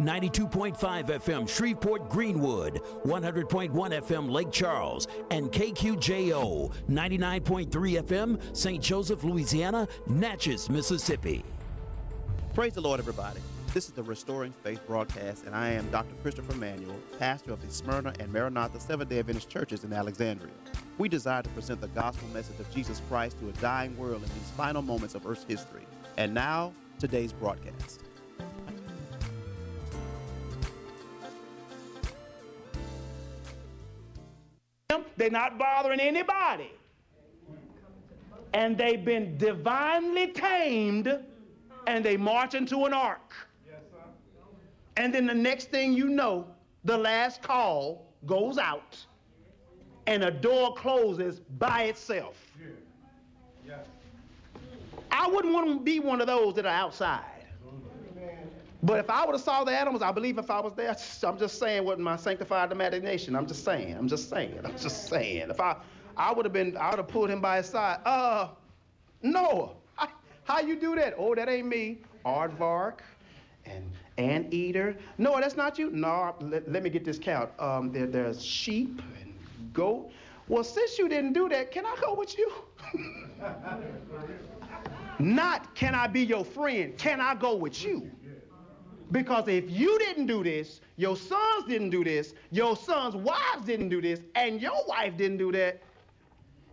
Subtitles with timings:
[0.00, 8.82] 92.5 FM Shreveport Greenwood, 100.1 FM Lake Charles, and KQJO 99.3 FM St.
[8.82, 11.44] Joseph, Louisiana, Natchez, Mississippi.
[12.54, 13.40] Praise the Lord, everybody.
[13.74, 16.14] This is the Restoring Faith broadcast, and I am Dr.
[16.22, 20.54] Christopher Manuel, pastor of the Smyrna and Maranatha Seventh day Adventist churches in Alexandria.
[20.96, 24.28] We desire to present the gospel message of Jesus Christ to a dying world in
[24.30, 25.86] these final moments of Earth's history.
[26.16, 28.05] And now, today's broadcast.
[35.26, 36.70] They're not bothering anybody.
[38.54, 41.18] And they've been divinely tamed
[41.88, 43.34] and they march into an ark.
[44.96, 46.46] And then the next thing you know,
[46.84, 49.04] the last call goes out
[50.06, 52.36] and a door closes by itself.
[55.10, 57.35] I wouldn't want to be one of those that are outside.
[58.86, 60.96] But if I would have saw the animals, I believe if I was there,
[61.28, 63.34] I'm just saying what my sanctified imagination.
[63.34, 63.96] I'm just saying.
[63.96, 64.60] I'm just saying.
[64.64, 65.50] I'm just saying.
[65.50, 65.76] If I,
[66.16, 67.98] I would have been, I would have pulled him by his side.
[68.04, 68.48] Uh,
[69.22, 70.08] Noah, how,
[70.44, 71.14] how you do that?
[71.18, 71.98] Oh, that ain't me.
[72.24, 73.00] Aardvark
[73.64, 74.96] and anteater.
[75.18, 75.90] No, that's not you.
[75.90, 77.50] No, let, let me get this count.
[77.58, 79.34] Um, there, there's sheep and
[79.72, 80.12] goat.
[80.46, 82.52] Well, since you didn't do that, can I go with you?
[85.18, 88.10] Not can I be your friend, can I go with you?
[89.12, 93.88] Because if you didn't do this, your sons didn't do this, your sons' wives didn't
[93.88, 95.80] do this, and your wife didn't do that,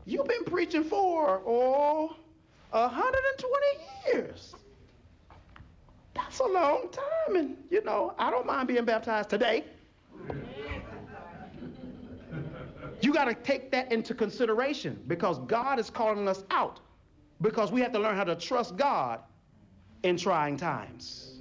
[0.06, 2.16] you've been preaching for, oh,
[2.72, 3.66] 120
[4.08, 4.56] years.
[6.16, 9.66] That's a long time, and you know, I don't mind being baptized today.
[13.02, 16.80] You got to take that into consideration because God is calling us out
[17.42, 19.20] because we have to learn how to trust God
[20.04, 21.33] in trying times.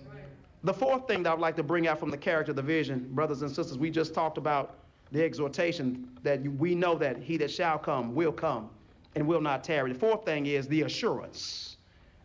[0.64, 3.08] The fourth thing that I'd like to bring out from the character of the vision,
[3.12, 4.76] brothers and sisters, we just talked about
[5.10, 8.70] the exhortation that we know that he that shall come will come
[9.16, 9.92] and will not tarry.
[9.92, 11.76] The fourth thing is the assurance.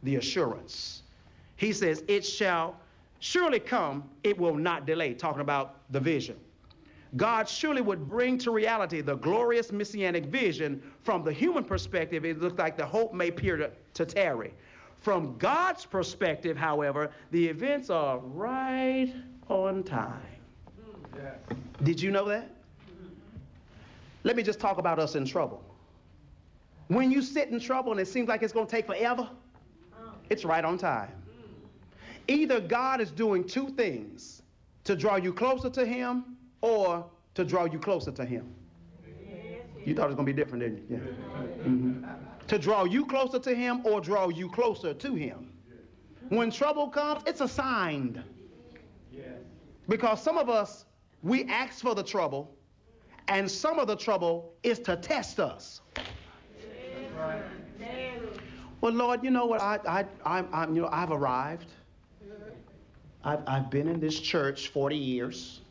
[0.03, 1.01] The assurance.
[1.55, 2.79] He says, It shall
[3.19, 5.13] surely come, it will not delay.
[5.15, 6.37] Talking about the vision.
[7.15, 10.81] God surely would bring to reality the glorious messianic vision.
[11.01, 14.53] From the human perspective, it looks like the hope may appear to, to tarry.
[15.01, 19.13] From God's perspective, however, the events are right
[19.49, 20.21] on time.
[21.15, 21.57] Yes.
[21.83, 22.51] Did you know that?
[24.23, 25.63] Let me just talk about us in trouble.
[26.87, 29.29] When you sit in trouble and it seems like it's going to take forever,
[30.29, 31.11] it's right on time.
[32.27, 34.41] Either God is doing two things
[34.83, 37.05] to draw you closer to Him or
[37.35, 38.53] to draw you closer to Him.
[39.87, 40.97] You thought it was going to be different, didn't you?
[40.97, 41.65] Yeah.
[41.65, 42.03] Mm-hmm.
[42.47, 45.53] To draw you closer to Him or draw you closer to Him.
[46.27, 48.21] When trouble comes, it's assigned.
[49.87, 50.83] Because some of us,
[51.23, 52.53] we ask for the trouble,
[53.29, 55.79] and some of the trouble is to test us.
[58.81, 59.61] Well, Lord, you know what?
[59.61, 61.71] I, I, I'm, I'm, you know, I've arrived.
[63.23, 65.61] I've, I've been in this church 40 years.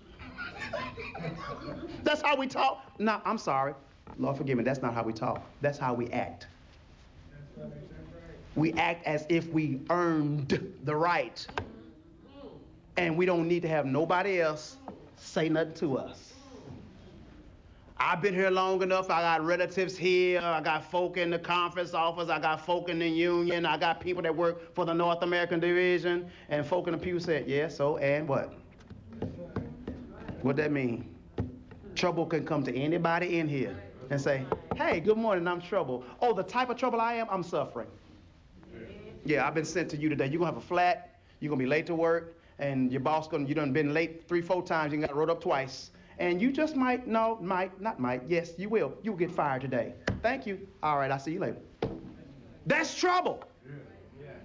[2.03, 2.93] That's how we talk.
[2.99, 3.75] No, I'm sorry.
[4.19, 4.65] Lord, forgive me.
[4.65, 5.43] That's not how we talk.
[5.61, 6.47] That's how we act.
[8.55, 11.47] We act as if we earned the right.
[12.97, 14.77] And we don't need to have nobody else
[15.19, 16.33] say nothing to us.
[17.99, 19.11] I've been here long enough.
[19.11, 20.41] I got relatives here.
[20.41, 22.29] I got folk in the conference office.
[22.29, 23.67] I got folk in the union.
[23.67, 26.31] I got people that work for the North American Division.
[26.49, 28.55] And folk in the pew said, yeah, so, and what?
[30.43, 31.15] What that mean?
[31.95, 33.77] Trouble can come to anybody in here
[34.11, 34.45] and say,
[34.77, 36.05] hey, good morning, I'm trouble.
[36.21, 37.89] Oh, the type of trouble I am, I'm suffering.
[39.25, 40.27] Yeah, I've been sent to you today.
[40.27, 43.47] You're gonna have a flat, you're gonna be late to work, and your boss gonna,
[43.47, 45.91] you done been late three, four times, you got wrote up twice.
[46.19, 48.95] And you just might, no, might, not might, yes, you will.
[49.03, 49.93] You will get fired today.
[50.23, 50.67] Thank you.
[50.83, 51.59] All right, I'll see you later.
[52.67, 53.45] That's trouble.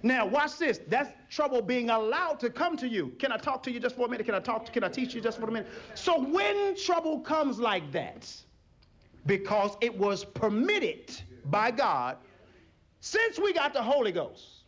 [0.04, 0.80] Now, watch this.
[0.88, 3.12] That's trouble being allowed to come to you.
[3.20, 4.26] Can I talk to you just for a minute?
[4.26, 4.64] Can I talk?
[4.66, 5.68] To, can I teach you just for a minute?
[5.94, 8.28] So when trouble comes like that,
[9.26, 11.12] because it was permitted
[11.46, 12.16] by God,
[13.00, 14.64] since we got the Holy Ghost.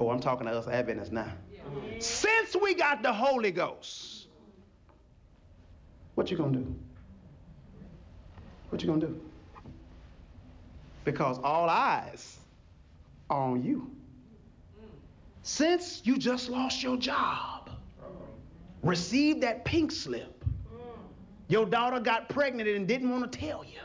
[0.00, 1.32] Oh, I'm talking to us Adventists now.
[1.98, 4.28] Since we got the Holy Ghost,
[6.14, 6.74] what you gonna do?
[8.70, 9.20] What you gonna do?
[11.04, 12.38] Because all eyes
[13.30, 13.90] are on you.
[15.42, 17.70] Since you just lost your job,
[18.82, 20.37] received that pink slip,
[21.48, 23.80] your daughter got pregnant and didn't want to tell you.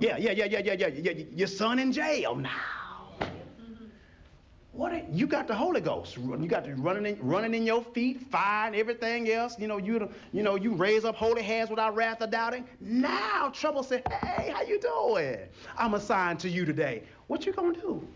[0.00, 1.24] Yeah, yeah, yeah, yeah, yeah, yeah, yeah.
[1.32, 2.50] Your son in jail now.
[4.72, 6.18] What are, you got the Holy Ghost.
[6.18, 9.58] You got to running in, running in your feet, fire, and everything else.
[9.58, 12.68] You know, you you know, you raise up holy hands without wrath or doubting.
[12.80, 15.48] Now trouble said, "Hey, how you doing?
[15.78, 17.04] I'm assigned to you today.
[17.26, 18.06] What you gonna do?"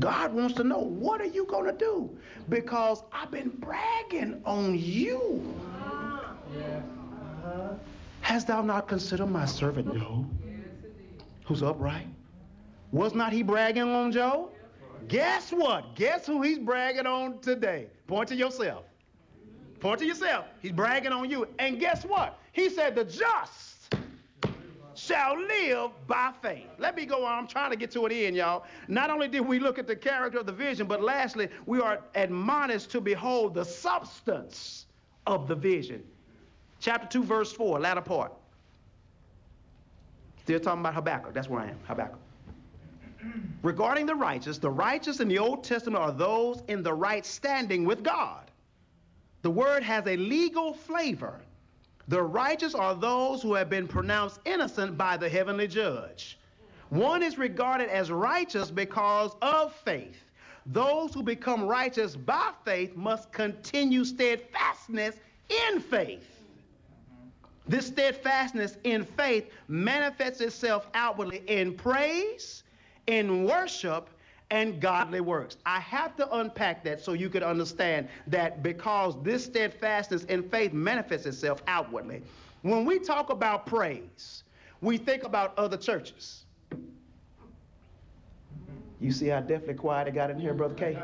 [0.00, 2.18] God wants to know, what are you going to do?
[2.48, 5.75] Because I've been bragging on you.
[8.20, 10.28] Hast thou not considered my servant Job,
[11.44, 12.06] who's upright?
[12.92, 14.50] Was not he bragging on Job?
[15.08, 15.94] Guess what?
[15.94, 17.86] Guess who he's bragging on today?
[18.06, 18.84] Point to yourself.
[19.80, 20.46] Point to yourself.
[20.60, 21.46] He's bragging on you.
[21.58, 22.38] And guess what?
[22.52, 23.94] He said, the just
[24.94, 26.66] shall live by faith.
[26.78, 27.38] Let me go on.
[27.38, 28.64] I'm trying to get to an end, y'all.
[28.88, 32.00] Not only did we look at the character of the vision, but lastly, we are
[32.14, 34.86] admonished to behold the substance
[35.26, 36.02] of the vision.
[36.80, 38.32] Chapter 2, verse 4, latter part.
[40.42, 41.34] Still talking about Habakkuk.
[41.34, 42.20] That's where I am, Habakkuk.
[43.62, 47.84] Regarding the righteous, the righteous in the Old Testament are those in the right standing
[47.84, 48.50] with God.
[49.42, 51.40] The word has a legal flavor.
[52.08, 56.38] The righteous are those who have been pronounced innocent by the heavenly judge.
[56.90, 60.22] One is regarded as righteous because of faith.
[60.66, 65.16] Those who become righteous by faith must continue steadfastness
[65.48, 66.35] in faith.
[67.68, 72.62] This steadfastness in faith manifests itself outwardly in praise,
[73.06, 74.08] in worship,
[74.50, 75.56] and godly works.
[75.66, 80.72] I have to unpack that so you could understand that because this steadfastness in faith
[80.72, 82.22] manifests itself outwardly.
[82.62, 84.44] When we talk about praise,
[84.80, 86.45] we think about other churches.
[88.98, 90.98] You see how definitely quiet it got in here, Brother K?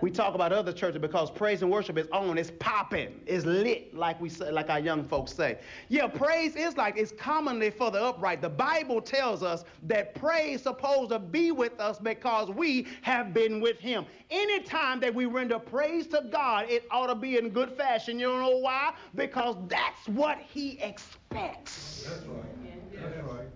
[0.00, 3.94] We talk about other churches because praise and worship is on, it's popping, it's lit,
[3.94, 5.58] like we say, like our young folks say.
[5.88, 8.40] Yeah, praise is like it's commonly for the upright.
[8.40, 13.60] The Bible tells us that praise supposed to be with us because we have been
[13.60, 14.06] with him.
[14.30, 18.18] Anytime that we render praise to God, it ought to be in good fashion.
[18.18, 18.94] You don't know why?
[19.14, 22.04] Because that's what he expects.
[22.08, 22.92] That's right.
[22.94, 23.48] That's right.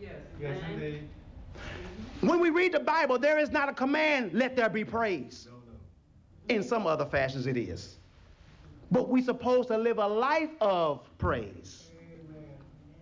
[0.00, 0.12] Yes.
[0.40, 1.08] Yes, indeed.
[2.20, 5.48] When we read the Bible, there is not a command, let there be praise.
[6.48, 7.98] In some other fashions, it is.
[8.90, 11.90] But we're supposed to live a life of praise.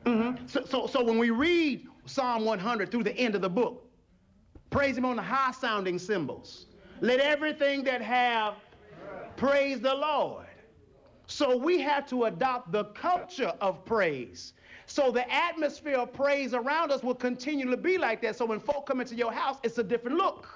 [0.04, 0.48] Mhm.
[0.48, 3.84] So, so, so when we read Psalm 100 through the end of the book,
[4.70, 6.66] praise Him on the high sounding cymbals.
[7.00, 8.54] Let everything that have
[9.36, 10.46] praise the Lord.
[11.26, 14.54] So we have to adopt the culture of praise.
[14.86, 18.36] So the atmosphere of praise around us will continue to be like that.
[18.36, 20.48] So when folk come into your house, it's a different look.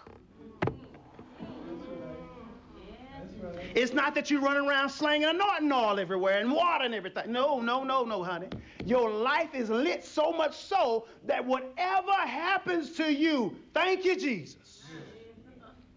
[3.75, 7.31] It's not that you're running around slinging anointing oil everywhere and water and everything.
[7.31, 8.49] No, no, no, no, honey.
[8.85, 14.85] Your life is lit so much so that whatever happens to you, thank you, Jesus.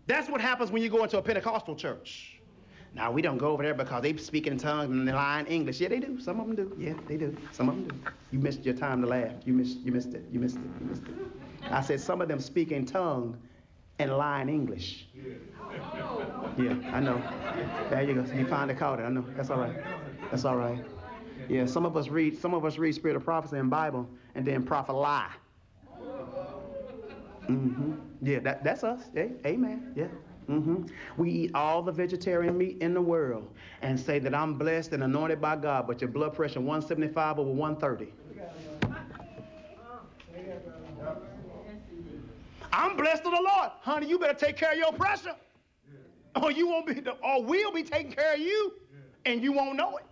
[0.06, 2.33] That's what happens when you go into a Pentecostal church.
[2.96, 5.48] Now we don't go over there because they speak in tongues and they lie in
[5.48, 5.82] English.
[5.82, 6.20] Yeah, they do.
[6.20, 6.76] Some of them do.
[6.78, 7.36] Yeah, they do.
[7.52, 8.12] Some of them do.
[8.32, 9.32] You missed your time to laugh.
[9.46, 9.80] You missed.
[9.80, 10.24] You missed it.
[10.32, 10.62] You missed it.
[10.80, 11.16] You missed it.
[11.72, 13.38] I said some of them speak in tongue
[13.98, 15.08] and lie in English.
[16.58, 17.22] Yeah, I know.
[17.90, 18.34] There you go.
[18.34, 19.04] You finally caught it.
[19.04, 19.26] I know.
[19.36, 19.76] That's all right.
[20.30, 20.78] That's all right.
[21.50, 22.38] Yeah, some of us read.
[22.40, 25.32] Some of us read Spirit of Prophecy in Bible and then prophet lie.
[27.48, 27.94] Mm-hmm.
[28.22, 29.02] Yeah, that, that's us.
[29.14, 29.94] Hey, amen.
[29.96, 30.08] Yeah.
[30.50, 30.84] Mm-hmm.
[31.18, 35.04] We eat all the vegetarian meat in the world and say that I'm blessed and
[35.04, 38.12] anointed by God, but your blood pressure 175 over 130.
[42.72, 43.72] I'm blessed of the Lord.
[43.82, 45.36] Honey, you better take care of your pressure.
[46.42, 48.74] Or you won't be or we'll be taking care of you
[49.26, 50.06] and you won't know it.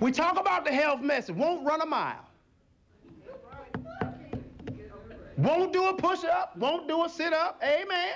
[0.00, 1.36] We talk about the health message.
[1.36, 2.26] Won't run a mile.
[5.42, 7.60] Won't do a push up, won't do a sit up.
[7.64, 8.14] Amen.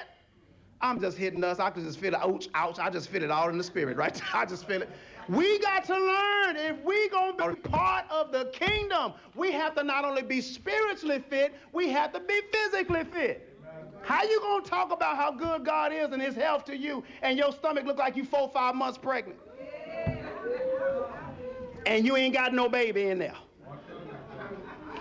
[0.80, 1.59] I'm just hitting us.
[1.59, 2.21] I can just feel it.
[2.21, 2.78] Ouch, ouch.
[2.78, 4.21] I just feel it all in the spirit, right?
[4.35, 4.90] I just feel it.
[5.28, 9.75] We got to learn if we going to be part of the kingdom, we have
[9.75, 13.59] to not only be spiritually fit, we have to be physically fit.
[14.02, 17.02] How you going to talk about how good God is and his health to you
[17.23, 19.40] and your stomach look like you four, five months pregnant?
[21.87, 23.35] And you ain't got no baby in there.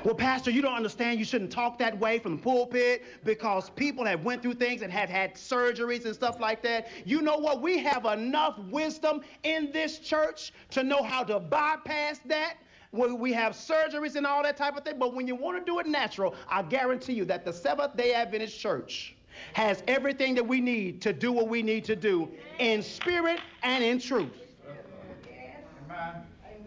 [0.05, 1.17] Well, Pastor, you don't understand.
[1.17, 4.93] You shouldn't talk that way from the pulpit because people have went through things and
[4.93, 6.89] have had surgeries and stuff like that.
[7.05, 7.59] You know what?
[7.59, 12.57] We have enough wisdom in this church to know how to bypass that.
[12.91, 14.99] We have surgeries and all that type of thing.
[14.99, 18.13] But when you want to do it natural, I guarantee you that the Seventh day
[18.13, 19.15] Adventist church
[19.53, 23.83] has everything that we need to do what we need to do in spirit and
[23.83, 24.29] in truth.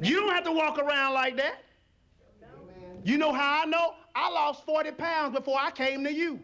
[0.02, 1.62] You don't have to walk around like that.
[3.09, 3.95] You know how I know?
[4.15, 6.38] I lost 40 pounds before I came to you.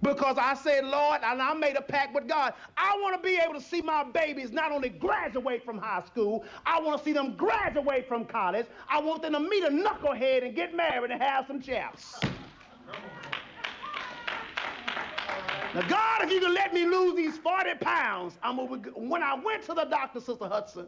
[0.00, 2.54] Because I said, Lord, and I made a pact with God.
[2.76, 6.44] I want to be able to see my babies not only graduate from high school,
[6.64, 8.66] I want to see them graduate from college.
[8.88, 12.20] I want them to meet a knucklehead and get married and have some chaps.
[15.74, 19.64] Now, God, if you can let me lose these 40 pounds, I'm when I went
[19.64, 20.86] to the doctor, Sister Hudson,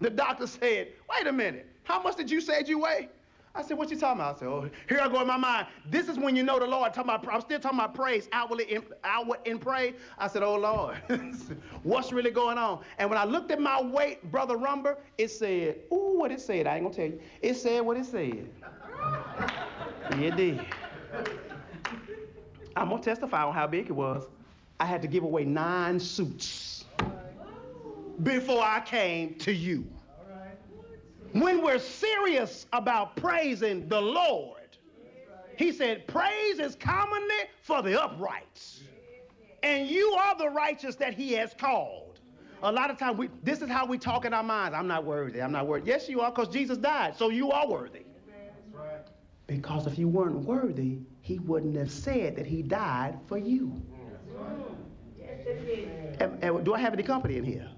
[0.00, 3.08] the doctor said, wait a minute, how much did you say you weigh?
[3.56, 4.36] I said, what you talking about?
[4.36, 5.68] I said, oh, here I go in my mind.
[5.88, 6.92] This is when you know the Lord.
[6.92, 9.94] Talking about, I'm still talking about praise, outwardly in, outward in praise.
[10.18, 10.96] I said, oh, Lord,
[11.84, 12.80] what's really going on?
[12.98, 16.66] And when I looked at my weight, Brother Rumber, it said, ooh, what it said,
[16.66, 17.20] I ain't gonna tell you.
[17.42, 18.48] It said what it said.
[20.10, 20.66] it did.
[22.74, 24.26] I'm gonna testify on how big it was.
[24.80, 26.86] I had to give away nine suits
[28.22, 29.86] before I came to you.
[31.32, 34.60] When we're serious about praising the Lord,
[35.56, 38.82] he said, praise is commonly for the uprights.
[39.62, 42.20] And you are the righteous that he has called.
[42.62, 44.76] A lot of times, this is how we talk in our minds.
[44.76, 45.42] I'm not worthy.
[45.42, 45.88] I'm not worthy.
[45.88, 48.04] Yes, you are, because Jesus died, so you are worthy.
[49.46, 53.82] Because if you weren't worthy, he wouldn't have said that he died for you.
[56.20, 57.68] And do I have any company in here?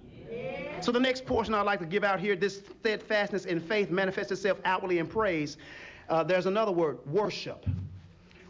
[0.81, 4.31] So the next portion I'd like to give out here, this steadfastness in faith manifests
[4.31, 5.57] itself outwardly in praise.
[6.09, 7.67] Uh, there's another word, worship.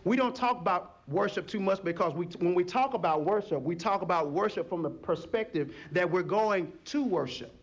[0.04, 3.75] We don't talk about worship too much because we, when we talk about worship, we
[3.75, 7.54] talk about worship from the perspective that we're going to worship.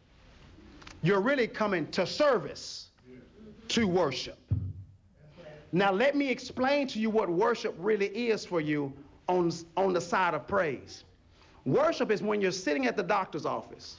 [1.03, 2.89] You're really coming to service
[3.69, 4.39] to worship.
[5.71, 8.93] Now, let me explain to you what worship really is for you
[9.27, 11.03] on, on the side of praise.
[11.65, 13.97] Worship is when you're sitting at the doctor's office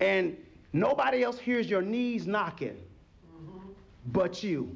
[0.00, 0.36] and
[0.72, 2.76] nobody else hears your knees knocking
[4.06, 4.74] but you.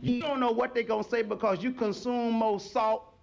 [0.00, 3.14] You don't know what they're going to say because you consume more salt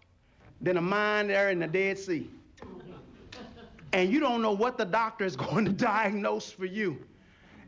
[0.61, 2.29] than a mine there in the Dead Sea.
[3.93, 6.97] And you don't know what the doctor is going to diagnose for you.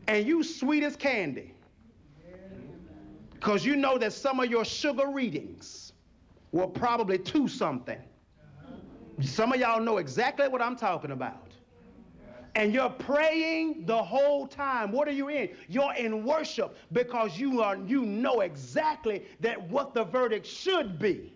[0.06, 1.54] And you sweet as candy.
[3.34, 5.92] Because you know that some of your sugar readings
[6.52, 7.98] were probably two something.
[9.20, 11.47] Some of y'all know exactly what I'm talking about.
[12.58, 14.90] And you're praying the whole time.
[14.90, 15.50] What are you in?
[15.68, 21.32] You're in worship because you are you know exactly that what the verdict should be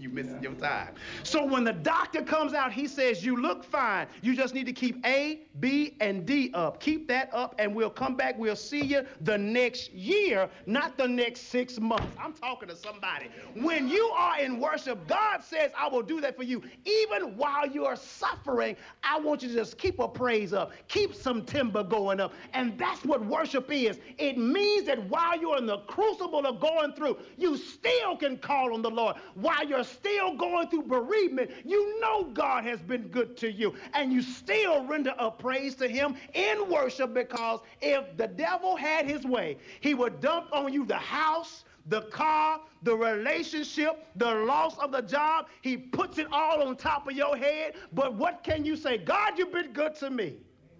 [0.00, 0.94] you missing your time.
[1.22, 4.06] So when the doctor comes out, he says, You look fine.
[4.22, 6.80] You just need to keep A, B, and D up.
[6.80, 8.38] Keep that up, and we'll come back.
[8.38, 12.06] We'll see you the next year, not the next six months.
[12.18, 13.28] I'm talking to somebody.
[13.54, 16.62] When you are in worship, God says, I will do that for you.
[16.84, 21.14] Even while you are suffering, I want you to just keep a praise up, keep
[21.14, 22.32] some timber going up.
[22.54, 23.98] And that's what worship is.
[24.18, 28.74] It means that while you're in the crucible of going through, you still can call
[28.74, 29.16] on the Lord.
[29.34, 33.74] While you're still going through bereavement, you know God has been good to you.
[33.94, 39.06] And you still render a praise to him in worship because if the devil had
[39.06, 44.78] his way, he would dump on you the house, the car, the relationship, the loss
[44.78, 45.46] of the job.
[45.62, 47.74] He puts it all on top of your head.
[47.92, 48.98] But what can you say?
[48.98, 50.36] God, you've been good to me.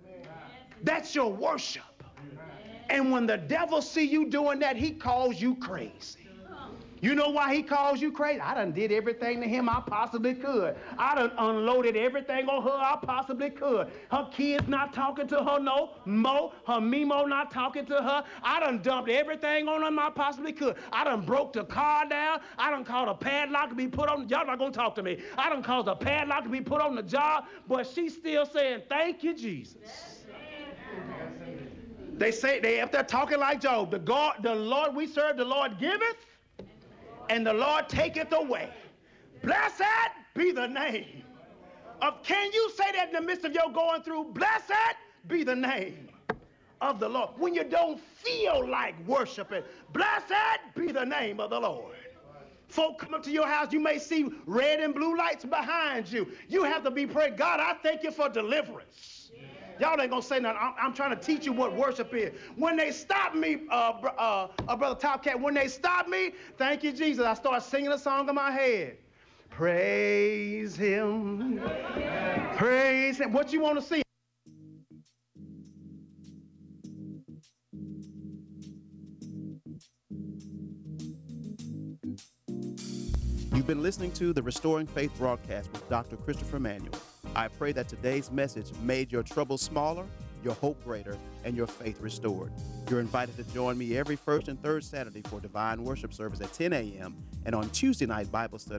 [0.07, 0.29] Amen.
[0.83, 1.83] That's your worship.
[2.19, 2.45] Amen.
[2.90, 6.29] And when the devil see you doing that, he calls you crazy.
[7.00, 8.40] You know why he calls you crazy?
[8.40, 10.76] I done did everything to him I possibly could.
[10.99, 13.90] I done unloaded everything on her I possibly could.
[14.11, 16.52] Her kids not talking to her no mo.
[16.66, 18.25] Her Mimo not talking to her.
[18.42, 20.76] I done dumped everything on him I possibly could.
[20.92, 22.40] I done broke the car down.
[22.59, 24.28] I done caused a padlock to be put on.
[24.28, 25.23] Y'all not gonna talk to me.
[25.38, 28.83] I done caused a padlock to be put on the job, but she's still saying,
[28.90, 29.76] thank you, Jesus.
[32.12, 35.45] They say they if they're talking like Job, the God, the Lord we serve, the
[35.45, 36.26] Lord giveth
[37.30, 38.68] and the Lord taketh away.
[39.42, 39.82] Blessed
[40.34, 41.22] be the name
[42.02, 44.25] of, can you say that in the midst of your going through?
[44.32, 44.96] Blessed
[45.28, 46.08] be the name
[46.80, 47.30] of the Lord.
[47.38, 51.94] When you don't feel like worshiping, blessed be the name of the Lord.
[52.68, 56.28] Folk come up to your house, you may see red and blue lights behind you.
[56.49, 59.29] You have to be praying, God, I thank you for deliverance.
[59.80, 60.58] Y'all ain't gonna say nothing.
[60.60, 62.32] I'm, I'm, trying to teach you what worship is.
[62.56, 66.84] When they stop me, uh, uh, uh, Brother Top Cat, when they stop me, thank
[66.84, 68.99] you, Jesus, I start singing a song in my head.
[69.49, 71.62] Praise him.
[72.56, 73.32] Praise him.
[73.32, 74.02] What you want to see?
[83.54, 86.16] You've been listening to the Restoring Faith broadcast with Dr.
[86.16, 86.92] Christopher Manuel.
[87.40, 90.04] I pray that today's message made your troubles smaller
[90.42, 92.52] your hope greater, and your faith restored.
[92.88, 96.52] You're invited to join me every first and third Saturday for divine worship service at
[96.52, 97.16] 10 a.m.
[97.47, 98.78] and on Tuesday night Bible study